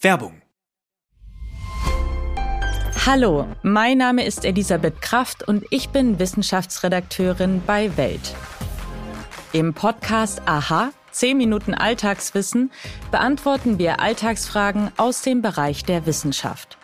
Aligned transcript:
Werbung. 0.00 0.42
Hallo, 3.04 3.48
mein 3.62 3.98
Name 3.98 4.24
ist 4.24 4.44
Elisabeth 4.44 5.02
Kraft 5.02 5.42
und 5.48 5.64
ich 5.70 5.88
bin 5.88 6.20
Wissenschaftsredakteurin 6.20 7.62
bei 7.66 7.96
Welt. 7.96 8.34
Im 9.52 9.74
Podcast 9.74 10.42
Aha, 10.46 10.90
10 11.10 11.36
Minuten 11.36 11.74
Alltagswissen, 11.74 12.70
beantworten 13.10 13.78
wir 13.78 13.98
Alltagsfragen 13.98 14.92
aus 14.98 15.22
dem 15.22 15.42
Bereich 15.42 15.84
der 15.84 16.06
Wissenschaft. 16.06 16.78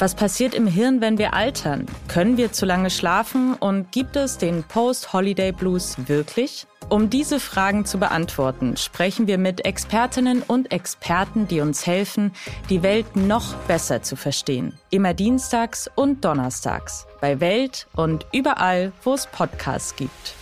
Was 0.00 0.16
passiert 0.16 0.54
im 0.54 0.66
Hirn, 0.66 1.00
wenn 1.00 1.18
wir 1.18 1.34
altern? 1.34 1.86
Können 2.08 2.36
wir 2.36 2.50
zu 2.50 2.66
lange 2.66 2.90
schlafen 2.90 3.54
und 3.54 3.92
gibt 3.92 4.16
es 4.16 4.38
den 4.38 4.64
Post-Holiday 4.64 5.52
Blues 5.52 6.08
wirklich? 6.08 6.66
Um 6.88 7.10
diese 7.10 7.40
Fragen 7.40 7.84
zu 7.84 7.98
beantworten, 7.98 8.76
sprechen 8.76 9.26
wir 9.26 9.38
mit 9.38 9.64
Expertinnen 9.64 10.42
und 10.42 10.70
Experten, 10.70 11.48
die 11.48 11.60
uns 11.60 11.84
helfen, 11.84 12.32
die 12.70 12.84
Welt 12.84 13.16
noch 13.16 13.54
besser 13.66 14.02
zu 14.02 14.14
verstehen. 14.14 14.78
Immer 14.90 15.12
dienstags 15.12 15.90
und 15.96 16.24
donnerstags 16.24 17.06
bei 17.20 17.40
Welt 17.40 17.88
und 17.96 18.24
überall, 18.32 18.92
wo 19.02 19.14
es 19.14 19.26
Podcasts 19.26 19.96
gibt. 19.96 20.34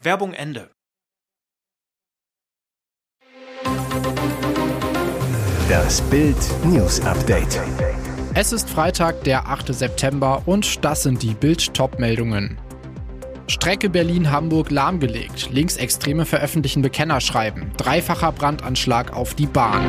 Werbung 0.00 0.34
Ende. 0.34 0.70
Das 5.68 6.00
Bild 6.02 6.36
News 6.64 7.00
Update. 7.00 7.60
Es 8.38 8.52
ist 8.52 8.68
Freitag, 8.68 9.24
der 9.24 9.48
8. 9.48 9.74
September 9.74 10.42
und 10.44 10.84
das 10.84 11.04
sind 11.04 11.22
die 11.22 11.32
Bild 11.32 11.72
Top-Meldungen. 11.72 12.58
Strecke 13.46 13.88
Berlin-Hamburg 13.88 14.70
lahmgelegt. 14.70 15.48
Linksextreme 15.52 16.26
veröffentlichen 16.26 16.82
Bekennerschreiben. 16.82 17.70
Dreifacher 17.78 18.32
Brandanschlag 18.32 19.14
auf 19.16 19.32
die 19.32 19.46
Bahn. 19.46 19.86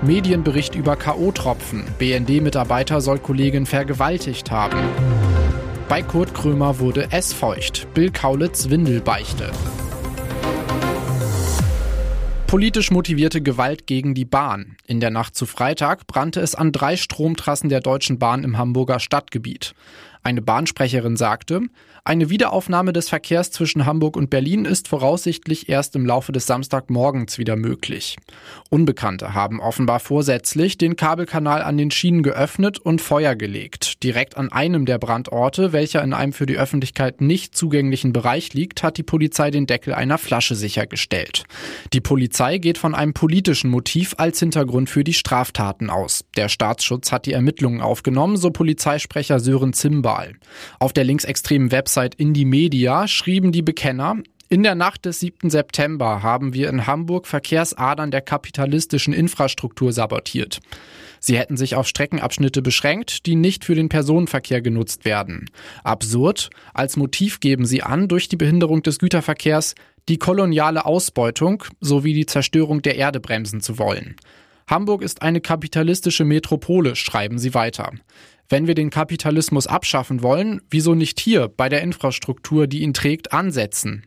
Medienbericht 0.00 0.74
über 0.74 0.96
K.O.-Tropfen. 0.96 1.82
BND-Mitarbeiter 1.98 3.02
soll 3.02 3.18
Kollegin 3.18 3.66
vergewaltigt 3.66 4.50
haben. 4.50 4.78
Bei 5.90 6.00
Kurt 6.00 6.32
Krömer 6.32 6.78
wurde 6.78 7.08
es 7.10 7.34
feucht. 7.34 7.86
Bill 7.92 8.10
Kaulitz 8.10 8.70
Windelbeichte. 8.70 9.50
Politisch 12.46 12.90
motivierte 12.90 13.42
Gewalt 13.42 13.86
gegen 13.86 14.14
die 14.14 14.24
Bahn. 14.24 14.76
In 14.86 15.00
der 15.00 15.10
Nacht 15.10 15.34
zu 15.34 15.46
Freitag 15.46 16.06
brannte 16.06 16.40
es 16.40 16.54
an 16.54 16.72
drei 16.72 16.96
Stromtrassen 16.96 17.68
der 17.68 17.80
Deutschen 17.80 18.18
Bahn 18.18 18.44
im 18.44 18.58
Hamburger 18.58 19.00
Stadtgebiet. 19.00 19.74
Eine 20.26 20.40
Bahnsprecherin 20.40 21.18
sagte, 21.18 21.60
eine 22.06 22.28
Wiederaufnahme 22.28 22.92
des 22.92 23.08
Verkehrs 23.08 23.50
zwischen 23.50 23.86
Hamburg 23.86 24.16
und 24.16 24.28
Berlin 24.28 24.66
ist 24.66 24.88
voraussichtlich 24.88 25.70
erst 25.70 25.96
im 25.96 26.04
Laufe 26.04 26.32
des 26.32 26.46
Samstagmorgens 26.46 27.38
wieder 27.38 27.56
möglich. 27.56 28.16
Unbekannte 28.68 29.32
haben 29.32 29.60
offenbar 29.60 30.00
vorsätzlich 30.00 30.76
den 30.76 30.96
Kabelkanal 30.96 31.62
an 31.62 31.78
den 31.78 31.90
Schienen 31.90 32.22
geöffnet 32.22 32.78
und 32.78 33.00
Feuer 33.00 33.34
gelegt. 33.34 34.02
Direkt 34.02 34.36
an 34.36 34.52
einem 34.52 34.84
der 34.84 34.98
Brandorte, 34.98 35.72
welcher 35.72 36.02
in 36.02 36.12
einem 36.12 36.34
für 36.34 36.44
die 36.44 36.58
Öffentlichkeit 36.58 37.22
nicht 37.22 37.56
zugänglichen 37.56 38.12
Bereich 38.12 38.52
liegt, 38.52 38.82
hat 38.82 38.98
die 38.98 39.02
Polizei 39.02 39.50
den 39.50 39.66
Deckel 39.66 39.94
einer 39.94 40.18
Flasche 40.18 40.54
sichergestellt. 40.54 41.44
Die 41.94 42.02
Polizei 42.02 42.58
geht 42.58 42.76
von 42.76 42.94
einem 42.94 43.14
politischen 43.14 43.70
Motiv 43.70 44.14
als 44.18 44.40
Hintergrund 44.40 44.90
für 44.90 45.04
die 45.04 45.14
Straftaten 45.14 45.88
aus. 45.88 46.24
Der 46.36 46.48
Staatsschutz 46.48 47.12
hat 47.12 47.26
die 47.26 47.32
Ermittlungen 47.32 47.80
aufgenommen, 47.80 48.36
so 48.36 48.50
Polizeisprecher 48.50 49.40
Sören 49.40 49.72
Zimbal. 50.14 50.34
Auf 50.78 50.92
der 50.92 51.04
linksextremen 51.04 51.70
Website 51.70 52.14
Indie 52.14 52.44
Media 52.44 53.08
schrieben 53.08 53.52
die 53.52 53.62
Bekenner, 53.62 54.16
in 54.50 54.62
der 54.62 54.74
Nacht 54.74 55.06
des 55.06 55.20
7. 55.20 55.48
September 55.50 56.22
haben 56.22 56.52
wir 56.52 56.68
in 56.68 56.86
Hamburg 56.86 57.26
Verkehrsadern 57.26 58.10
der 58.10 58.20
kapitalistischen 58.20 59.14
Infrastruktur 59.14 59.92
sabotiert. 59.92 60.60
Sie 61.18 61.38
hätten 61.38 61.56
sich 61.56 61.74
auf 61.74 61.88
Streckenabschnitte 61.88 62.60
beschränkt, 62.60 63.24
die 63.24 63.34
nicht 63.34 63.64
für 63.64 63.74
den 63.74 63.88
Personenverkehr 63.88 64.60
genutzt 64.60 65.06
werden. 65.06 65.50
Absurd, 65.82 66.50
als 66.74 66.98
Motiv 66.98 67.40
geben 67.40 67.64
sie 67.64 67.82
an, 67.82 68.06
durch 68.06 68.28
die 68.28 68.36
Behinderung 68.36 68.82
des 68.82 68.98
Güterverkehrs 68.98 69.74
die 70.10 70.18
koloniale 70.18 70.84
Ausbeutung 70.84 71.64
sowie 71.80 72.12
die 72.12 72.26
Zerstörung 72.26 72.82
der 72.82 72.96
Erde 72.96 73.20
bremsen 73.20 73.62
zu 73.62 73.78
wollen. 73.78 74.14
Hamburg 74.66 75.02
ist 75.02 75.22
eine 75.22 75.40
kapitalistische 75.40 76.24
Metropole, 76.24 76.96
schreiben 76.96 77.38
sie 77.38 77.54
weiter. 77.54 77.92
Wenn 78.48 78.66
wir 78.66 78.74
den 78.74 78.90
Kapitalismus 78.90 79.66
abschaffen 79.66 80.22
wollen, 80.22 80.60
wieso 80.70 80.94
nicht 80.94 81.20
hier 81.20 81.48
bei 81.48 81.68
der 81.68 81.82
Infrastruktur, 81.82 82.66
die 82.66 82.82
ihn 82.82 82.94
trägt, 82.94 83.32
ansetzen? 83.32 84.06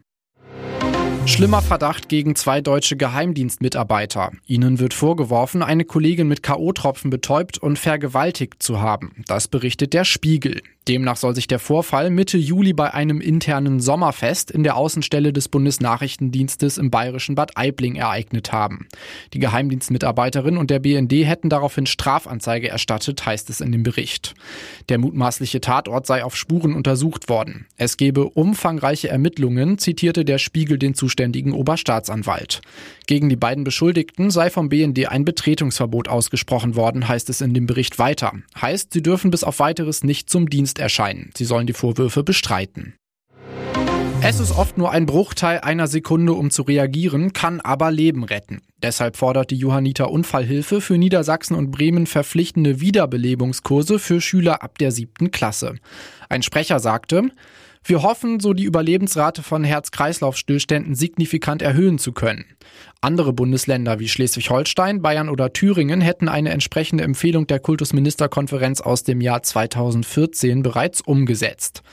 Schlimmer 1.26 1.62
Verdacht 1.62 2.08
gegen 2.08 2.36
zwei 2.36 2.62
deutsche 2.62 2.96
Geheimdienstmitarbeiter. 2.96 4.32
Ihnen 4.46 4.80
wird 4.80 4.94
vorgeworfen, 4.94 5.62
eine 5.62 5.84
Kollegin 5.84 6.28
mit 6.28 6.42
K.O.-Tropfen 6.42 7.10
betäubt 7.10 7.58
und 7.58 7.78
vergewaltigt 7.78 8.64
zu 8.64 8.80
haben. 8.80 9.24
Das 9.28 9.50
berichtet 9.50 9.94
der 9.94 10.06
Spiegel. 10.06 10.62
Demnach 10.88 11.18
soll 11.18 11.36
sich 11.36 11.48
der 11.48 11.60
Vorfall 11.60 12.10
Mitte 12.10 12.38
Juli 12.38 12.72
bei 12.72 12.94
einem 12.94 13.20
internen 13.20 13.82
Sommerfest 13.82 14.52
in 14.52 14.64
der 14.64 14.78
Außenstelle 14.78 15.34
des 15.34 15.50
Bundesnachrichtendienstes 15.50 16.78
im 16.78 16.90
bayerischen 16.90 17.36
Bad 17.36 17.58
Aibling 17.58 17.96
ereignet 17.96 18.54
haben. 18.54 18.88
Die 19.34 19.40
Geheimdienstmitarbeiterin 19.40 20.56
und 20.56 20.70
der 20.70 20.80
BND 20.80 21.12
hätten 21.26 21.50
daraufhin 21.50 21.88
Strafanzeige 21.88 22.70
erstattet, 22.70 23.26
heißt 23.26 23.50
es 23.50 23.60
in 23.60 23.74
dem 23.74 23.84
Bericht. 23.84 24.34
Der 24.88 24.98
mutmaßliche 24.98 25.60
Tatort 25.60 26.08
sei 26.08 26.24
auf 26.24 26.38
Spuren 26.38 26.74
untersucht 26.74 27.28
worden. 27.28 27.66
Es 27.76 27.98
gebe 27.98 28.30
umfangreiche 28.30 29.10
Ermittlungen, 29.10 29.80
zitierte 29.80 30.24
der 30.24 30.38
Spiegel 30.38 30.78
den 30.78 30.94
zuständigen 30.94 31.52
Oberstaatsanwalt. 31.52 32.62
Gegen 33.08 33.28
die 33.28 33.36
beiden 33.36 33.66
Beschuldigten 33.66 34.32
sei 34.32 34.50
vom 34.50 34.70
BND 34.70 35.08
ein 35.10 35.26
Betretungsverbot 35.26 36.08
ausgesprochen 36.08 36.76
worden, 36.76 37.10
heißt 37.10 37.30
es 37.30 37.42
in 37.42 37.54
dem 37.54 37.66
Bericht 37.66 38.00
weiter. 38.00 38.32
Heißt, 38.62 38.94
sie 38.94 39.04
dürfen 39.04 39.32
bis 39.32 39.44
auf 39.44 39.60
weiteres 39.60 40.04
nicht 40.04 40.30
zum 40.30 40.50
Dienst 40.50 40.77
Dienst 40.78 40.80
erscheinen. 40.80 41.32
Sie 41.36 41.46
sollen 41.46 41.68
die 41.68 41.74
Vorwürfe 41.74 42.24
bestreiten. 42.24 42.96
Es 44.22 44.40
ist 44.40 44.52
oft 44.52 44.78
nur 44.78 44.92
ein 44.92 45.06
Bruchteil 45.06 45.60
einer 45.60 45.88
Sekunde, 45.88 46.34
um 46.34 46.50
zu 46.50 46.64
reagieren, 46.64 47.34
kann 47.34 47.62
aber 47.62 47.92
Leben 47.92 48.24
retten. 48.24 48.62
Deshalb 48.82 49.16
fordert 49.16 49.52
die 49.52 49.58
Johanniter 49.58 50.10
Unfallhilfe 50.10 50.82
für 50.82 50.98
Niedersachsen 50.98 51.56
und 51.56 51.72
Bremen 51.72 52.08
verpflichtende 52.08 52.82
Wiederbelebungskurse 52.82 54.00
für 54.00 54.20
Schüler 54.20 54.64
ab 54.64 54.80
der 54.80 54.92
siebten 54.92 55.30
Klasse. 55.30 55.76
Ein 56.30 56.42
Sprecher 56.42 56.80
sagte, 56.80 57.30
wir 57.84 58.02
hoffen, 58.02 58.40
so 58.40 58.54
die 58.54 58.66
Überlebensrate 58.66 59.44
von 59.44 59.64
Herz-Kreislauf-Stillständen 59.64 60.96
signifikant 60.96 61.62
erhöhen 61.62 62.00
zu 62.00 62.12
können. 62.12 62.46
Andere 63.00 63.32
Bundesländer 63.32 64.00
wie 64.00 64.08
Schleswig-Holstein, 64.08 65.04
Bayern 65.04 65.30
oder 65.30 65.54
Thüringen 65.54 66.02
hätten 66.02 66.28
eine 66.28 66.50
entsprechende 66.50 67.04
Empfehlung 67.04 67.46
der 67.46 67.60
Kultusministerkonferenz 67.60 68.82
aus 68.82 69.04
dem 69.04 69.22
Jahr 69.22 69.44
2014 69.44 70.64
bereits 70.64 71.02
umgesetzt. 71.02 71.84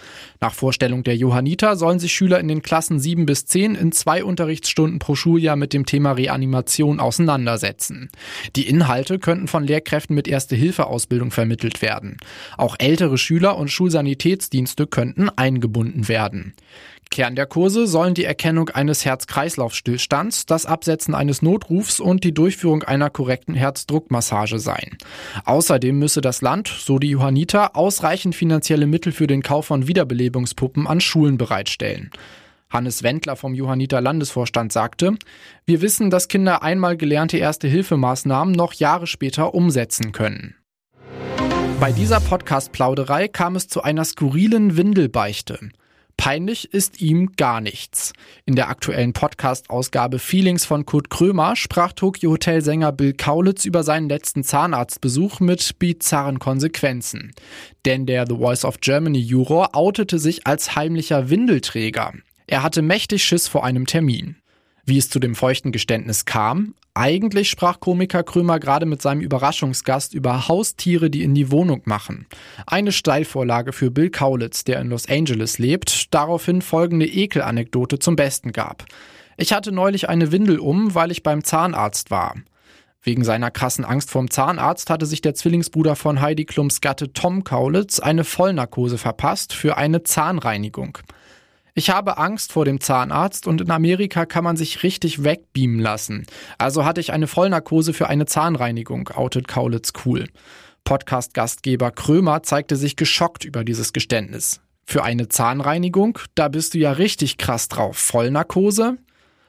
Nach 0.40 0.54
Vorstellung 0.54 1.02
der 1.02 1.16
Johanniter 1.16 1.76
sollen 1.76 1.98
sich 1.98 2.14
Schüler 2.14 2.40
in 2.40 2.48
den 2.48 2.62
Klassen 2.62 2.98
7 2.98 3.26
bis 3.26 3.44
10 3.44 3.74
in 3.74 3.92
zwei 3.92 4.24
Unterrichtsstunden 4.24 4.98
pro 4.98 5.14
Schuljahr 5.14 5.56
mit 5.56 5.74
dem 5.74 5.84
Thema 5.84 6.12
Reanimation 6.12 7.00
auseinandersetzen. 7.00 8.08
Die 8.56 8.66
Inhalte 8.66 9.18
könnten 9.18 9.46
von 9.46 9.64
Lehrkräften 9.64 10.14
mit 10.14 10.26
Erste-Hilfe-Ausbildung 10.26 11.30
vermittelt 11.30 11.82
werden. 11.82 12.16
Auch 12.56 12.76
ältere 12.78 13.18
Schüler 13.18 13.58
und 13.58 13.70
Schulsanitätsdienste 13.70 14.86
könnten 14.86 15.28
eingebunden 15.28 16.08
werden. 16.08 16.54
Kern 17.10 17.36
der 17.36 17.46
Kurse 17.46 17.86
sollen 17.86 18.14
die 18.14 18.24
Erkennung 18.24 18.70
eines 18.70 19.04
Herz-Kreislauf-Stillstands, 19.04 20.46
das 20.46 20.66
Absetzen 20.66 20.93
eines 21.14 21.42
Notrufs 21.42 22.00
und 22.00 22.24
die 22.24 22.32
Durchführung 22.32 22.82
einer 22.82 23.10
korrekten 23.10 23.54
Herzdruckmassage 23.54 24.58
sein. 24.58 24.96
Außerdem 25.44 25.98
müsse 25.98 26.20
das 26.20 26.42
Land, 26.42 26.68
so 26.68 26.98
die 26.98 27.10
Johanniter, 27.10 27.76
ausreichend 27.76 28.34
finanzielle 28.34 28.86
Mittel 28.86 29.12
für 29.12 29.26
den 29.26 29.42
Kauf 29.42 29.66
von 29.66 29.88
Wiederbelebungspuppen 29.88 30.86
an 30.86 31.00
Schulen 31.00 31.38
bereitstellen. 31.38 32.10
Hannes 32.70 33.02
Wendler 33.02 33.36
vom 33.36 33.54
Johanniter 33.54 34.00
Landesvorstand 34.00 34.72
sagte, 34.72 35.14
wir 35.64 35.80
wissen, 35.80 36.10
dass 36.10 36.28
Kinder 36.28 36.62
einmal 36.62 36.96
gelernte 36.96 37.38
Erste-Hilfemaßnahmen 37.38 38.54
noch 38.54 38.72
Jahre 38.72 39.06
später 39.06 39.54
umsetzen 39.54 40.12
können. 40.12 40.56
Bei 41.80 41.92
dieser 41.92 42.20
Podcast-Plauderei 42.20 43.28
kam 43.28 43.56
es 43.56 43.68
zu 43.68 43.82
einer 43.82 44.04
skurrilen 44.04 44.76
Windelbeichte. 44.76 45.58
Peinlich 46.16 46.72
ist 46.72 47.00
ihm 47.00 47.32
gar 47.36 47.60
nichts. 47.60 48.12
In 48.46 48.54
der 48.54 48.68
aktuellen 48.68 49.12
Podcast-Ausgabe 49.12 50.18
Feelings 50.18 50.64
von 50.64 50.86
Kurt 50.86 51.10
Krömer 51.10 51.56
sprach 51.56 51.92
Tokyo 51.92 52.30
Hotel-Sänger 52.30 52.92
Bill 52.92 53.12
Kaulitz 53.12 53.64
über 53.64 53.82
seinen 53.82 54.08
letzten 54.08 54.44
Zahnarztbesuch 54.44 55.40
mit 55.40 55.78
bizarren 55.78 56.38
Konsequenzen. 56.38 57.32
Denn 57.84 58.06
der 58.06 58.26
The 58.26 58.36
Voice 58.36 58.64
of 58.64 58.80
Germany 58.80 59.18
Juror 59.18 59.74
outete 59.74 60.18
sich 60.18 60.46
als 60.46 60.76
heimlicher 60.76 61.30
Windelträger. 61.30 62.12
Er 62.46 62.62
hatte 62.62 62.82
mächtig 62.82 63.24
Schiss 63.24 63.48
vor 63.48 63.64
einem 63.64 63.86
Termin. 63.86 64.36
Wie 64.86 64.98
es 64.98 65.08
zu 65.08 65.18
dem 65.18 65.34
feuchten 65.34 65.72
Geständnis 65.72 66.26
kam? 66.26 66.74
Eigentlich 66.92 67.48
sprach 67.48 67.80
Komiker 67.80 68.22
Krömer 68.22 68.60
gerade 68.60 68.86
mit 68.86 69.00
seinem 69.00 69.20
Überraschungsgast 69.20 70.14
über 70.14 70.46
Haustiere, 70.46 71.10
die 71.10 71.22
in 71.22 71.34
die 71.34 71.50
Wohnung 71.50 71.82
machen. 71.86 72.26
Eine 72.66 72.92
Steilvorlage 72.92 73.72
für 73.72 73.90
Bill 73.90 74.10
Kaulitz, 74.10 74.62
der 74.62 74.80
in 74.80 74.90
Los 74.90 75.08
Angeles 75.08 75.58
lebt, 75.58 76.14
daraufhin 76.14 76.62
folgende 76.62 77.06
Ekelanekdote 77.06 77.98
zum 77.98 78.14
Besten 78.14 78.52
gab. 78.52 78.84
Ich 79.36 79.52
hatte 79.52 79.72
neulich 79.72 80.08
eine 80.08 80.30
Windel 80.30 80.58
um, 80.58 80.94
weil 80.94 81.10
ich 81.10 81.22
beim 81.22 81.42
Zahnarzt 81.42 82.10
war. 82.10 82.36
Wegen 83.02 83.24
seiner 83.24 83.50
krassen 83.50 83.84
Angst 83.84 84.10
vorm 84.10 84.30
Zahnarzt 84.30 84.88
hatte 84.88 85.06
sich 85.06 85.20
der 85.20 85.34
Zwillingsbruder 85.34 85.96
von 85.96 86.20
Heidi 86.20 86.44
Klums 86.44 86.80
Gatte 86.80 87.12
Tom 87.12 87.42
Kaulitz 87.42 88.00
eine 88.00 88.24
Vollnarkose 88.24 88.98
verpasst 88.98 89.52
für 89.52 89.76
eine 89.76 90.04
Zahnreinigung. 90.04 90.98
Ich 91.76 91.90
habe 91.90 92.18
Angst 92.18 92.52
vor 92.52 92.64
dem 92.64 92.80
Zahnarzt 92.80 93.48
und 93.48 93.60
in 93.60 93.70
Amerika 93.72 94.26
kann 94.26 94.44
man 94.44 94.56
sich 94.56 94.84
richtig 94.84 95.24
wegbeamen 95.24 95.80
lassen. 95.80 96.24
Also 96.56 96.84
hatte 96.84 97.00
ich 97.00 97.12
eine 97.12 97.26
Vollnarkose 97.26 97.92
für 97.92 98.08
eine 98.08 98.26
Zahnreinigung, 98.26 99.08
outet 99.08 99.48
Kaulitz 99.48 99.92
cool. 100.06 100.28
Podcast-Gastgeber 100.84 101.90
Krömer 101.90 102.44
zeigte 102.44 102.76
sich 102.76 102.94
geschockt 102.94 103.44
über 103.44 103.64
dieses 103.64 103.92
Geständnis. 103.92 104.60
Für 104.86 105.02
eine 105.02 105.28
Zahnreinigung, 105.28 106.20
da 106.36 106.46
bist 106.46 106.74
du 106.74 106.78
ja 106.78 106.92
richtig 106.92 107.38
krass 107.38 107.66
drauf. 107.66 107.96
Vollnarkose? 107.98 108.98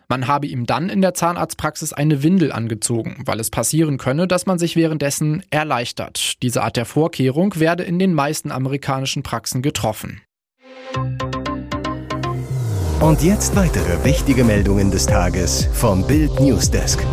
Man 0.07 0.27
habe 0.27 0.47
ihm 0.47 0.65
dann 0.65 0.89
in 0.89 1.01
der 1.01 1.13
Zahnarztpraxis 1.13 1.93
eine 1.93 2.23
Windel 2.23 2.51
angezogen, 2.51 3.21
weil 3.25 3.39
es 3.39 3.51
passieren 3.51 3.97
könne, 3.99 4.27
dass 4.27 4.47
man 4.47 4.57
sich 4.57 4.75
währenddessen 4.75 5.43
erleichtert. 5.51 6.41
Diese 6.41 6.63
Art 6.63 6.75
der 6.75 6.85
Vorkehrung 6.85 7.59
werde 7.59 7.83
in 7.83 7.99
den 7.99 8.15
meisten 8.15 8.51
amerikanischen 8.51 9.21
Praxen 9.21 9.61
getroffen. 9.61 10.21
Und 13.01 13.21
jetzt 13.21 13.55
weitere 13.55 14.03
wichtige 14.05 14.43
Meldungen 14.43 14.89
des 14.89 15.05
Tages 15.05 15.67
vom 15.73 16.07
Bild 16.07 16.39
Newsdesk. 16.39 17.05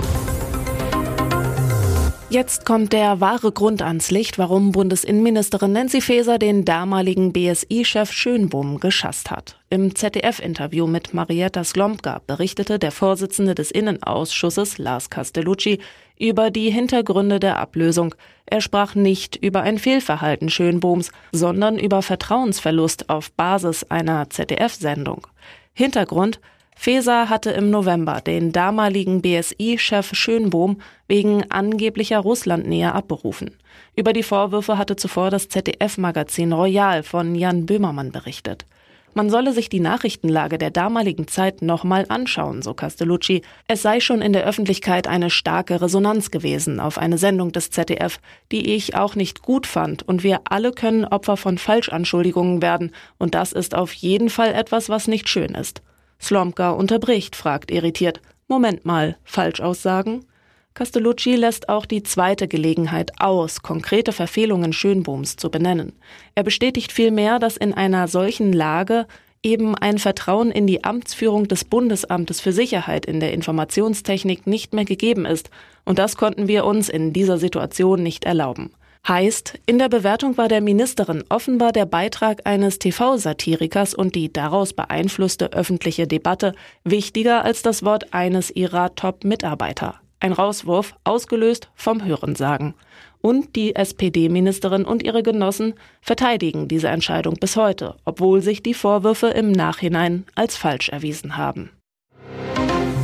Jetzt 2.30 2.64
kommt 2.64 2.94
der 2.94 3.20
wahre 3.20 3.52
Grund 3.52 3.82
ans 3.82 4.10
Licht, 4.10 4.38
warum 4.38 4.72
Bundesinnenministerin 4.72 5.72
Nancy 5.72 6.00
Faeser 6.00 6.38
den 6.38 6.64
damaligen 6.64 7.32
BSI-Chef 7.32 8.10
Schönbohm 8.10 8.80
geschasst 8.80 9.30
hat. 9.30 9.58
Im 9.68 9.94
ZDF-Interview 9.94 10.86
mit 10.86 11.12
Marietta 11.12 11.62
Slomka 11.62 12.22
berichtete 12.26 12.78
der 12.78 12.92
Vorsitzende 12.92 13.54
des 13.54 13.70
Innenausschusses, 13.70 14.78
Lars 14.78 15.10
Castellucci, 15.10 15.80
über 16.18 16.50
die 16.50 16.70
Hintergründe 16.70 17.40
der 17.40 17.58
Ablösung. 17.58 18.14
Er 18.46 18.60
sprach 18.60 18.94
nicht 18.94 19.36
über 19.36 19.62
ein 19.62 19.78
Fehlverhalten 19.78 20.48
Schönbohms, 20.48 21.10
sondern 21.32 21.76
über 21.78 22.00
Vertrauensverlust 22.00 23.10
auf 23.10 23.32
Basis 23.32 23.84
einer 23.90 24.30
ZDF-Sendung. 24.30 25.26
Hintergrund 25.74 26.40
Feser 26.74 27.28
hatte 27.28 27.50
im 27.50 27.70
November 27.70 28.20
den 28.20 28.50
damaligen 28.50 29.22
BSI-Chef 29.22 30.14
Schönbohm 30.14 30.80
wegen 31.06 31.50
angeblicher 31.50 32.18
Russlandnähe 32.18 32.92
abberufen. 32.92 33.56
Über 33.94 34.12
die 34.12 34.22
Vorwürfe 34.22 34.78
hatte 34.78 34.96
zuvor 34.96 35.30
das 35.30 35.48
ZDF-Magazin 35.48 36.52
Royal 36.52 37.02
von 37.02 37.34
Jan 37.34 37.66
Böhmermann 37.66 38.10
berichtet. 38.10 38.66
Man 39.14 39.28
solle 39.28 39.52
sich 39.52 39.68
die 39.68 39.80
Nachrichtenlage 39.80 40.56
der 40.56 40.70
damaligen 40.70 41.28
Zeit 41.28 41.60
nochmal 41.60 42.06
anschauen, 42.08 42.62
so 42.62 42.72
Castellucci. 42.72 43.42
Es 43.68 43.82
sei 43.82 44.00
schon 44.00 44.22
in 44.22 44.32
der 44.32 44.44
Öffentlichkeit 44.44 45.06
eine 45.06 45.28
starke 45.28 45.82
Resonanz 45.82 46.30
gewesen 46.30 46.80
auf 46.80 46.96
eine 46.96 47.18
Sendung 47.18 47.52
des 47.52 47.70
ZDF, 47.70 48.20
die 48.50 48.74
ich 48.74 48.94
auch 48.96 49.14
nicht 49.14 49.42
gut 49.42 49.66
fand, 49.66 50.02
und 50.02 50.22
wir 50.22 50.40
alle 50.44 50.72
können 50.72 51.04
Opfer 51.04 51.36
von 51.36 51.58
Falschanschuldigungen 51.58 52.62
werden, 52.62 52.92
und 53.18 53.34
das 53.34 53.52
ist 53.52 53.74
auf 53.74 53.92
jeden 53.92 54.30
Fall 54.30 54.54
etwas, 54.54 54.88
was 54.88 55.08
nicht 55.08 55.28
schön 55.28 55.54
ist. 55.54 55.82
Slomka 56.18 56.70
unterbricht, 56.70 57.36
fragt 57.36 57.70
irritiert. 57.70 58.22
Moment 58.48 58.86
mal, 58.86 59.16
Falschaussagen? 59.24 60.24
Castellucci 60.74 61.36
lässt 61.36 61.68
auch 61.68 61.84
die 61.84 62.02
zweite 62.02 62.48
Gelegenheit 62.48 63.12
aus, 63.20 63.62
konkrete 63.62 64.12
Verfehlungen 64.12 64.72
Schönbohms 64.72 65.36
zu 65.36 65.50
benennen. 65.50 65.92
Er 66.34 66.44
bestätigt 66.44 66.92
vielmehr, 66.92 67.38
dass 67.38 67.56
in 67.58 67.74
einer 67.74 68.08
solchen 68.08 68.52
Lage 68.52 69.06
eben 69.42 69.74
ein 69.74 69.98
Vertrauen 69.98 70.50
in 70.50 70.66
die 70.66 70.84
Amtsführung 70.84 71.48
des 71.48 71.64
Bundesamtes 71.64 72.40
für 72.40 72.52
Sicherheit 72.52 73.06
in 73.06 73.20
der 73.20 73.32
Informationstechnik 73.32 74.46
nicht 74.46 74.72
mehr 74.72 74.84
gegeben 74.84 75.26
ist, 75.26 75.50
und 75.84 75.98
das 75.98 76.16
konnten 76.16 76.48
wir 76.48 76.64
uns 76.64 76.88
in 76.88 77.12
dieser 77.12 77.38
Situation 77.38 78.02
nicht 78.02 78.24
erlauben. 78.24 78.70
Heißt, 79.06 79.58
in 79.66 79.80
der 79.80 79.88
Bewertung 79.88 80.36
war 80.36 80.46
der 80.46 80.60
Ministerin 80.60 81.24
offenbar 81.28 81.72
der 81.72 81.86
Beitrag 81.86 82.46
eines 82.46 82.78
TV-Satirikers 82.78 83.94
und 83.94 84.14
die 84.14 84.32
daraus 84.32 84.74
beeinflusste 84.74 85.52
öffentliche 85.52 86.06
Debatte 86.06 86.54
wichtiger 86.84 87.44
als 87.44 87.62
das 87.62 87.84
Wort 87.84 88.14
eines 88.14 88.52
ihrer 88.52 88.94
Top-Mitarbeiter. 88.94 90.01
Ein 90.22 90.32
Rauswurf, 90.32 90.94
ausgelöst 91.02 91.68
vom 91.74 92.04
Hörensagen. 92.04 92.74
Und 93.20 93.56
die 93.56 93.74
SPD-Ministerin 93.74 94.84
und 94.84 95.02
ihre 95.02 95.24
Genossen 95.24 95.74
verteidigen 96.00 96.68
diese 96.68 96.86
Entscheidung 96.86 97.34
bis 97.34 97.56
heute, 97.56 97.96
obwohl 98.04 98.40
sich 98.40 98.62
die 98.62 98.74
Vorwürfe 98.74 99.26
im 99.30 99.50
Nachhinein 99.50 100.24
als 100.36 100.56
falsch 100.56 100.90
erwiesen 100.90 101.36
haben. 101.36 101.70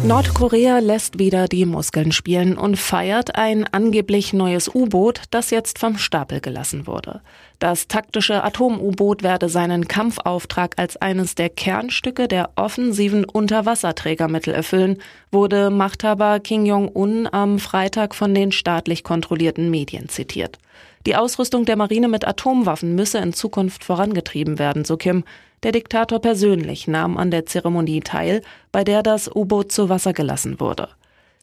Nordkorea 0.05 0.79
lässt 0.79 1.19
wieder 1.19 1.49
die 1.49 1.67
Muskeln 1.67 2.12
spielen 2.12 2.56
und 2.56 2.79
feiert 2.79 3.35
ein 3.35 3.67
angeblich 3.73 4.33
neues 4.33 4.73
U-Boot, 4.73 5.23
das 5.31 5.50
jetzt 5.50 5.79
vom 5.79 5.99
Stapel 5.99 6.41
gelassen 6.41 6.87
wurde. 6.87 7.21
Das 7.59 7.89
taktische 7.89 8.45
Atom-U-Boot 8.45 9.23
werde 9.23 9.49
seinen 9.49 9.89
Kampfauftrag 9.89 10.79
als 10.79 10.97
eines 10.97 11.35
der 11.35 11.50
Kernstücke 11.50 12.29
der 12.29 12.50
offensiven 12.55 13.25
Unterwasserträgermittel 13.25 14.55
erfüllen, 14.55 14.99
wurde 15.33 15.71
Machthaber 15.71 16.39
Kim 16.41 16.65
Jong-un 16.65 17.29
am 17.31 17.59
Freitag 17.59 18.15
von 18.15 18.35
den 18.35 18.53
staatlich 18.53 19.03
kontrollierten 19.03 19.69
Medien 19.71 20.09
zitiert. 20.09 20.59
Die 21.06 21.17
Ausrüstung 21.17 21.65
der 21.65 21.77
Marine 21.77 22.09
mit 22.09 22.27
Atomwaffen 22.27 22.95
müsse 22.95 23.19
in 23.19 23.33
Zukunft 23.33 23.85
vorangetrieben 23.85 24.59
werden, 24.59 24.85
so 24.85 24.97
Kim. 24.97 25.25
Der 25.63 25.73
Diktator 25.73 26.21
persönlich 26.21 26.87
nahm 26.87 27.17
an 27.17 27.31
der 27.31 27.47
Zeremonie 27.47 28.01
teil, 28.01 28.43
bei 28.71 28.85
der 28.85 29.03
das 29.03 29.35
U-Boot 29.35 29.73
zu 29.73 29.89
Wasser 29.89 30.13
gelassen 30.13 30.61
wurde. 30.61 30.89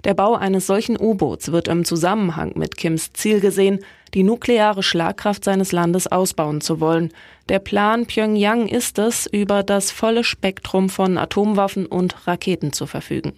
Der 0.06 0.14
Bau 0.14 0.36
eines 0.36 0.68
solchen 0.68 0.98
U-Boots 1.00 1.52
wird 1.52 1.68
im 1.68 1.84
Zusammenhang 1.84 2.54
mit 2.56 2.78
Kims 2.78 3.12
Ziel 3.14 3.40
gesehen, 3.40 3.80
die 4.14 4.24
nukleare 4.24 4.84
Schlagkraft 4.84 5.44
seines 5.44 5.72
Landes 5.72 6.08
ausbauen 6.08 6.62
zu 6.62 6.80
wollen. 6.80 7.12
Der 7.50 7.60
Plan 7.60 8.06
Pyongyang 8.06 8.68
ist 8.68 9.00
es, 9.00 9.26
über 9.26 9.64
das 9.64 9.92
volle 9.92 10.24
Spektrum 10.24 10.90
von 10.90 11.18
Atomwaffen 11.18 11.88
und 11.88 12.28
Raketen 12.28 12.72
zu 12.72 12.86
verfügen. 12.86 13.34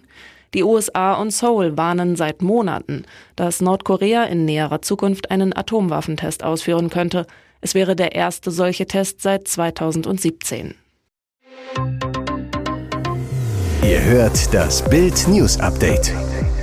Die 0.54 0.62
USA 0.62 1.14
und 1.14 1.30
Seoul 1.30 1.76
warnen 1.76 2.16
seit 2.16 2.42
Monaten, 2.42 3.04
dass 3.34 3.60
Nordkorea 3.60 4.24
in 4.24 4.44
näherer 4.44 4.80
Zukunft 4.80 5.30
einen 5.30 5.56
Atomwaffentest 5.56 6.44
ausführen 6.44 6.90
könnte. 6.90 7.26
Es 7.60 7.74
wäre 7.74 7.96
der 7.96 8.14
erste 8.14 8.50
solche 8.50 8.86
Test 8.86 9.22
seit 9.22 9.48
2017. 9.48 10.74
Ihr 13.82 14.04
hört 14.04 14.54
das 14.54 14.88
Bild 14.88 15.26
News 15.28 15.58
Update 15.58 16.12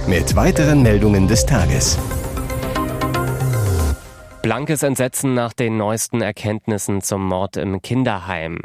mit 0.08 0.36
weiteren 0.36 0.84
Meldungen 0.84 1.28
des 1.28 1.46
Tages. 1.46 1.98
Blankes 4.46 4.84
Entsetzen 4.84 5.34
nach 5.34 5.54
den 5.54 5.76
neuesten 5.76 6.22
Erkenntnissen 6.22 7.02
zum 7.02 7.26
Mord 7.26 7.58
im 7.58 7.82
Kinderheim. 7.82 8.60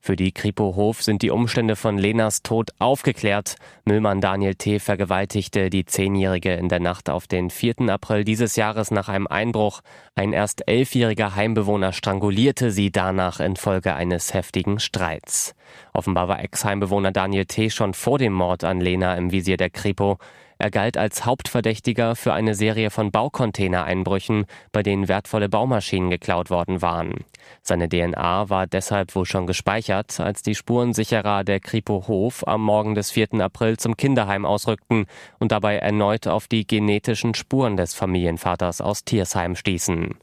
Für 0.00 0.16
die 0.16 0.32
Kripo 0.32 0.76
Hof 0.76 1.02
sind 1.02 1.20
die 1.20 1.28
Umstände 1.28 1.76
von 1.76 1.98
Lenas 1.98 2.42
Tod 2.42 2.70
aufgeklärt. 2.78 3.56
Müllmann 3.84 4.22
Daniel 4.22 4.54
T. 4.54 4.78
vergewaltigte 4.78 5.68
die 5.68 5.84
Zehnjährige 5.84 6.54
in 6.54 6.70
der 6.70 6.80
Nacht 6.80 7.10
auf 7.10 7.26
den 7.26 7.50
4. 7.50 7.90
April 7.90 8.24
dieses 8.24 8.56
Jahres 8.56 8.90
nach 8.90 9.10
einem 9.10 9.26
Einbruch. 9.26 9.82
Ein 10.14 10.32
erst 10.32 10.66
elfjähriger 10.68 11.36
Heimbewohner 11.36 11.92
strangulierte 11.92 12.70
sie 12.70 12.90
danach 12.90 13.38
infolge 13.38 13.94
eines 13.94 14.32
heftigen 14.32 14.80
Streits. 14.80 15.54
Offenbar 15.92 16.28
war 16.28 16.40
Ex-Heimbewohner 16.42 17.12
Daniel 17.12 17.44
T. 17.44 17.68
schon 17.68 17.92
vor 17.92 18.16
dem 18.16 18.32
Mord 18.32 18.64
an 18.64 18.80
Lena 18.80 19.14
im 19.16 19.32
Visier 19.32 19.58
der 19.58 19.68
Kripo. 19.68 20.16
Er 20.58 20.70
galt 20.70 20.96
als 20.96 21.26
Hauptverdächtiger 21.26 22.16
für 22.16 22.32
eine 22.32 22.54
Serie 22.54 22.90
von 22.90 23.10
Baucontainereinbrüchen, 23.10 24.46
bei 24.72 24.82
denen 24.82 25.06
wertvolle 25.06 25.50
Baumaschinen 25.50 26.08
geklaut 26.08 26.48
worden 26.48 26.80
waren. 26.80 27.24
Seine 27.62 27.88
DNA 27.88 28.48
war 28.48 28.66
deshalb 28.66 29.14
wohl 29.14 29.26
schon 29.26 29.46
gespeichert, 29.46 30.18
als 30.18 30.42
die 30.42 30.54
Spurensicherer 30.54 31.44
der 31.44 31.60
Kripo 31.60 32.04
Hof 32.08 32.46
am 32.46 32.62
Morgen 32.62 32.94
des 32.94 33.10
4. 33.10 33.34
April 33.40 33.76
zum 33.76 33.96
Kinderheim 33.96 34.46
ausrückten 34.46 35.06
und 35.38 35.52
dabei 35.52 35.76
erneut 35.76 36.26
auf 36.26 36.48
die 36.48 36.66
genetischen 36.66 37.34
Spuren 37.34 37.76
des 37.76 37.94
Familienvaters 37.94 38.80
aus 38.80 39.04
Tiersheim 39.04 39.56
stießen. 39.56 40.16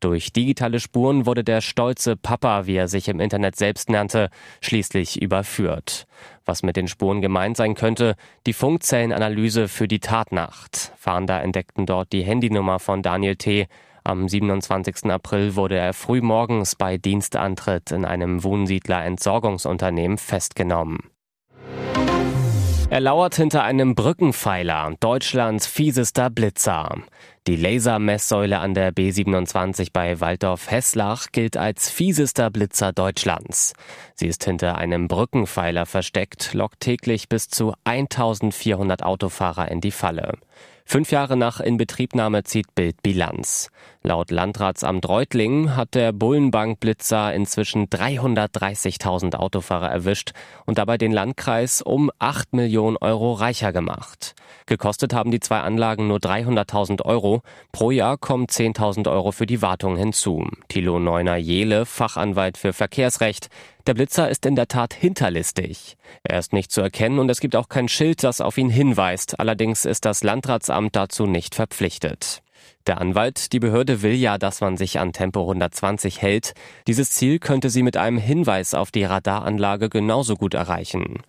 Durch 0.00 0.32
digitale 0.32 0.80
Spuren 0.80 1.26
wurde 1.26 1.44
der 1.44 1.60
stolze 1.60 2.16
Papa, 2.16 2.66
wie 2.66 2.76
er 2.76 2.88
sich 2.88 3.08
im 3.08 3.20
Internet 3.20 3.56
selbst 3.56 3.90
nannte, 3.90 4.30
schließlich 4.62 5.20
überführt. 5.20 6.06
Was 6.46 6.62
mit 6.62 6.76
den 6.76 6.88
Spuren 6.88 7.20
gemeint 7.20 7.58
sein 7.58 7.74
könnte, 7.74 8.16
die 8.46 8.54
Funkzellenanalyse 8.54 9.68
für 9.68 9.88
die 9.88 10.00
Tatnacht. 10.00 10.92
Fahnder 10.96 11.42
entdeckten 11.42 11.84
dort 11.84 12.14
die 12.14 12.22
Handynummer 12.22 12.78
von 12.78 13.02
Daniel 13.02 13.36
T. 13.36 13.68
Am 14.02 14.26
27. 14.26 15.10
April 15.10 15.54
wurde 15.54 15.76
er 15.76 15.92
frühmorgens 15.92 16.76
bei 16.76 16.96
Dienstantritt 16.96 17.90
in 17.90 18.06
einem 18.06 18.42
Wohnsiedler-Entsorgungsunternehmen 18.42 20.16
festgenommen. 20.16 21.09
Er 22.90 22.98
lauert 22.98 23.36
hinter 23.36 23.62
einem 23.62 23.94
Brückenpfeiler, 23.94 24.96
Deutschlands 24.98 25.68
fiesester 25.68 26.28
Blitzer. 26.28 26.96
Die 27.46 27.54
Lasermesssäule 27.54 28.58
an 28.58 28.74
der 28.74 28.92
B27 28.92 29.90
bei 29.92 30.18
Waldorf-Hesslach 30.18 31.28
gilt 31.30 31.56
als 31.56 31.88
fiesester 31.88 32.50
Blitzer 32.50 32.92
Deutschlands. 32.92 33.74
Sie 34.16 34.26
ist 34.26 34.42
hinter 34.42 34.76
einem 34.76 35.06
Brückenpfeiler 35.06 35.86
versteckt, 35.86 36.52
lockt 36.52 36.80
täglich 36.80 37.28
bis 37.28 37.48
zu 37.48 37.74
1400 37.84 39.04
Autofahrer 39.04 39.70
in 39.70 39.80
die 39.80 39.92
Falle. 39.92 40.36
Fünf 40.84 41.12
Jahre 41.12 41.36
nach 41.36 41.60
Inbetriebnahme 41.60 42.42
zieht 42.42 42.74
Bild 42.74 43.00
Bilanz. 43.04 43.70
Laut 44.02 44.30
Landratsamt 44.30 45.06
Reutlingen 45.06 45.76
hat 45.76 45.94
der 45.94 46.12
Bullenbank-Blitzer 46.12 47.34
inzwischen 47.34 47.86
330.000 47.88 49.34
Autofahrer 49.34 49.90
erwischt 49.90 50.30
und 50.64 50.78
dabei 50.78 50.96
den 50.96 51.12
Landkreis 51.12 51.82
um 51.82 52.10
8 52.18 52.54
Millionen 52.54 52.96
Euro 52.96 53.34
reicher 53.34 53.74
gemacht. 53.74 54.34
Gekostet 54.64 55.12
haben 55.12 55.30
die 55.30 55.40
zwei 55.40 55.60
Anlagen 55.60 56.08
nur 56.08 56.16
300.000 56.16 57.04
Euro. 57.04 57.42
Pro 57.72 57.90
Jahr 57.90 58.16
kommen 58.16 58.46
10.000 58.46 59.10
Euro 59.10 59.32
für 59.32 59.44
die 59.44 59.60
Wartung 59.60 59.96
hinzu. 59.96 60.48
Thilo 60.68 60.98
Neuner-Jele, 60.98 61.84
Fachanwalt 61.84 62.56
für 62.56 62.72
Verkehrsrecht. 62.72 63.48
Der 63.86 63.92
Blitzer 63.92 64.30
ist 64.30 64.46
in 64.46 64.56
der 64.56 64.68
Tat 64.68 64.94
hinterlistig. 64.94 65.98
Er 66.22 66.38
ist 66.38 66.54
nicht 66.54 66.72
zu 66.72 66.80
erkennen 66.80 67.18
und 67.18 67.30
es 67.30 67.40
gibt 67.40 67.54
auch 67.54 67.68
kein 67.68 67.88
Schild, 67.88 68.24
das 68.24 68.40
auf 68.40 68.56
ihn 68.56 68.70
hinweist. 68.70 69.38
Allerdings 69.38 69.84
ist 69.84 70.06
das 70.06 70.22
Landratsamt 70.22 70.96
dazu 70.96 71.26
nicht 71.26 71.54
verpflichtet. 71.54 72.42
Der 72.86 73.00
Anwalt, 73.00 73.52
die 73.52 73.60
Behörde 73.60 74.02
will 74.02 74.14
ja, 74.14 74.38
dass 74.38 74.60
man 74.60 74.76
sich 74.76 74.98
an 74.98 75.12
Tempo 75.12 75.42
120 75.42 76.22
hält. 76.22 76.54
Dieses 76.86 77.10
Ziel 77.10 77.38
könnte 77.38 77.68
sie 77.68 77.82
mit 77.82 77.96
einem 77.96 78.18
Hinweis 78.18 78.74
auf 78.74 78.90
die 78.90 79.04
Radaranlage 79.04 79.90
genauso 79.90 80.36
gut 80.36 80.54
erreichen. 80.54 81.22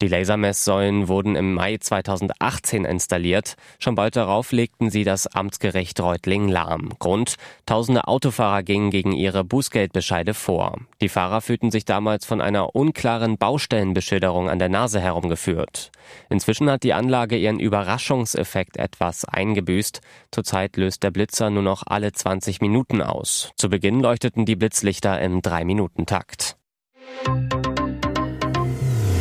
Die 0.00 0.08
Lasermesssäulen 0.08 1.08
wurden 1.08 1.34
im 1.34 1.54
Mai 1.54 1.76
2018 1.76 2.84
installiert. 2.84 3.56
Schon 3.80 3.96
bald 3.96 4.14
darauf 4.14 4.52
legten 4.52 4.90
sie 4.90 5.02
das 5.02 5.26
Amtsgericht 5.26 5.98
Reutling 6.00 6.48
lahm. 6.48 6.90
Grund, 7.00 7.34
tausende 7.66 8.06
Autofahrer 8.06 8.62
gingen 8.62 8.90
gegen 8.90 9.12
ihre 9.12 9.42
Bußgeldbescheide 9.44 10.34
vor. 10.34 10.78
Die 11.00 11.08
Fahrer 11.08 11.40
fühlten 11.40 11.72
sich 11.72 11.84
damals 11.84 12.24
von 12.24 12.40
einer 12.40 12.76
unklaren 12.76 13.38
Baustellenbeschilderung 13.38 14.48
an 14.48 14.60
der 14.60 14.68
Nase 14.68 15.00
herumgeführt. 15.00 15.90
Inzwischen 16.30 16.70
hat 16.70 16.84
die 16.84 16.94
Anlage 16.94 17.36
ihren 17.36 17.58
Überraschungseffekt 17.58 18.76
etwas 18.76 19.24
eingebüßt. 19.24 20.00
Zurzeit 20.30 20.76
löst 20.76 20.97
der 21.02 21.10
Blitzer 21.10 21.50
nur 21.50 21.62
noch 21.62 21.82
alle 21.86 22.12
20 22.12 22.60
Minuten 22.60 23.02
aus. 23.02 23.50
Zu 23.56 23.68
Beginn 23.68 24.00
leuchteten 24.00 24.44
die 24.44 24.56
Blitzlichter 24.56 25.20
im 25.20 25.40
3-Minuten-Takt. 25.40 26.56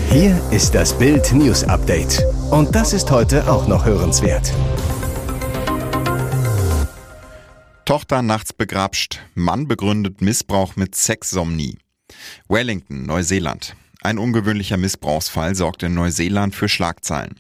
Hier 0.10 0.42
ist 0.52 0.74
das 0.74 0.98
Bild 0.98 1.32
News 1.34 1.64
Update. 1.64 2.24
Und 2.50 2.74
das 2.76 2.94
ist 2.94 3.12
heute 3.12 3.52
auch 3.52 3.68
noch 3.68 3.86
hörenswert. 3.86 4.54
Tochter 7.86 8.22
nachts 8.22 8.52
begrapscht, 8.52 9.22
Mann 9.34 9.68
begründet 9.68 10.22
Missbrauch 10.22 10.76
mit 10.76 10.96
Sexsomnie. 10.96 11.78
Wellington, 12.50 13.06
Neuseeland. 13.06 13.76
Ein 14.08 14.20
ungewöhnlicher 14.20 14.78
Missbrauchsfall 14.78 15.54
sorgte 15.54 15.88
in 15.88 15.94
Neuseeland 15.94 16.56
für 16.56 16.70
Schlagzeilen. 16.70 17.36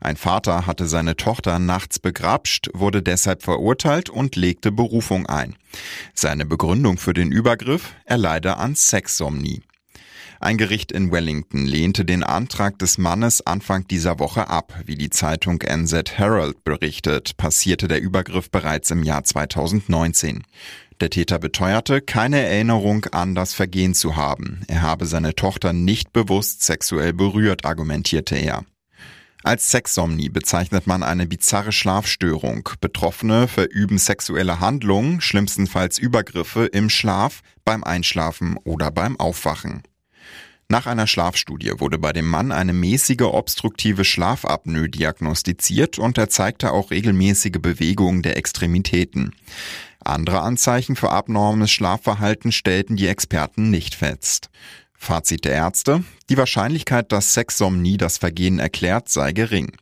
Ein 0.00 0.16
Vater 0.16 0.68
hatte 0.68 0.86
seine 0.86 1.16
Tochter 1.16 1.58
nachts 1.58 1.98
begrapscht, 1.98 2.70
wurde 2.74 3.02
deshalb 3.02 3.42
verurteilt 3.42 4.08
und 4.08 4.36
legte 4.36 4.70
Berufung 4.70 5.26
ein. 5.26 5.56
Seine 6.14 6.46
Begründung 6.46 6.96
für 6.96 7.12
den 7.12 7.32
Übergriff, 7.32 7.92
er 8.04 8.18
leide 8.18 8.58
an 8.58 8.76
Sexsomnie. 8.76 9.64
Ein 10.38 10.58
Gericht 10.58 10.92
in 10.92 11.10
Wellington 11.10 11.66
lehnte 11.66 12.04
den 12.04 12.22
Antrag 12.22 12.78
des 12.78 12.98
Mannes 12.98 13.44
Anfang 13.44 13.88
dieser 13.88 14.20
Woche 14.20 14.48
ab. 14.48 14.72
Wie 14.86 14.96
die 14.96 15.10
Zeitung 15.10 15.60
NZ 15.60 16.18
Herald 16.18 16.62
berichtet, 16.62 17.36
passierte 17.36 17.88
der 17.88 18.00
Übergriff 18.00 18.48
bereits 18.48 18.92
im 18.92 19.02
Jahr 19.02 19.24
2019. 19.24 20.44
Der 21.02 21.10
Täter 21.10 21.40
beteuerte, 21.40 22.00
keine 22.00 22.38
Erinnerung 22.46 23.06
an 23.06 23.34
das 23.34 23.54
Vergehen 23.54 23.92
zu 23.92 24.14
haben. 24.14 24.60
Er 24.68 24.82
habe 24.82 25.04
seine 25.04 25.34
Tochter 25.34 25.72
nicht 25.72 26.12
bewusst 26.12 26.62
sexuell 26.62 27.12
berührt, 27.12 27.64
argumentierte 27.64 28.36
er. 28.36 28.64
Als 29.42 29.72
Sexsomnie 29.72 30.28
bezeichnet 30.28 30.86
man 30.86 31.02
eine 31.02 31.26
bizarre 31.26 31.72
Schlafstörung. 31.72 32.68
Betroffene 32.80 33.48
verüben 33.48 33.98
sexuelle 33.98 34.60
Handlungen, 34.60 35.20
schlimmstenfalls 35.20 35.98
Übergriffe 35.98 36.66
im 36.66 36.88
Schlaf, 36.88 37.40
beim 37.64 37.82
Einschlafen 37.82 38.56
oder 38.62 38.92
beim 38.92 39.18
Aufwachen. 39.18 39.82
Nach 40.68 40.86
einer 40.86 41.08
Schlafstudie 41.08 41.72
wurde 41.78 41.98
bei 41.98 42.12
dem 42.12 42.28
Mann 42.28 42.52
eine 42.52 42.72
mäßige 42.72 43.22
obstruktive 43.22 44.04
Schlafapnoe 44.04 44.88
diagnostiziert 44.88 45.98
und 45.98 46.16
er 46.16 46.30
zeigte 46.30 46.70
auch 46.70 46.92
regelmäßige 46.92 47.60
Bewegungen 47.60 48.22
der 48.22 48.36
Extremitäten. 48.36 49.34
Andere 50.04 50.40
Anzeichen 50.40 50.96
für 50.96 51.10
abnormes 51.10 51.70
Schlafverhalten 51.70 52.52
stellten 52.52 52.96
die 52.96 53.06
Experten 53.06 53.70
nicht 53.70 53.94
fest. 53.94 54.50
Fazit 54.94 55.44
der 55.44 55.52
Ärzte, 55.52 56.04
die 56.28 56.36
Wahrscheinlichkeit, 56.36 57.10
dass 57.10 57.34
Sexsomnie 57.34 57.96
das 57.96 58.18
Vergehen 58.18 58.58
erklärt, 58.58 59.08
sei 59.08 59.32
gering. 59.32 59.72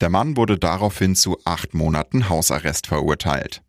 Der 0.00 0.10
Mann 0.10 0.36
wurde 0.36 0.58
daraufhin 0.58 1.16
zu 1.16 1.38
acht 1.44 1.74
Monaten 1.74 2.28
Hausarrest 2.28 2.86
verurteilt. 2.86 3.62